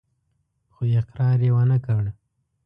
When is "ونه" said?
1.55-1.77